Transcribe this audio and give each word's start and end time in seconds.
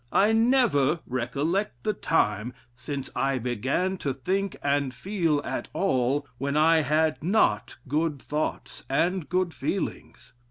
I 0.11 0.31
never 0.31 0.99
recollect 1.05 1.83
the 1.83 1.93
time, 1.93 2.55
since 2.75 3.11
I 3.15 3.37
began 3.37 3.97
to 3.97 4.15
think 4.15 4.55
and 4.63 4.95
feel 4.95 5.43
at 5.45 5.67
all, 5.73 6.25
when 6.39 6.57
I 6.57 6.81
had 6.81 7.23
not 7.23 7.75
good 7.87 8.19
thoughts, 8.19 8.83
and 8.89 9.29
good 9.29 9.53
feelings. 9.53 10.33